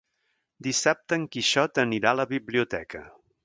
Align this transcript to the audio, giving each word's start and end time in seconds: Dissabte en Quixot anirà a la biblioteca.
Dissabte 0.67 1.19
en 1.21 1.27
Quixot 1.37 1.77
anirà 1.87 2.15
a 2.15 2.19
la 2.23 2.29
biblioteca. 2.35 3.07